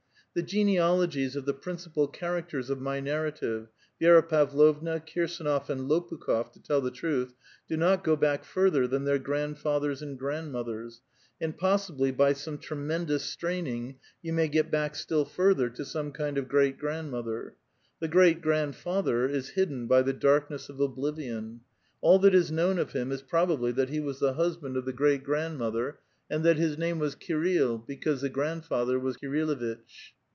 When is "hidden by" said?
19.49-20.01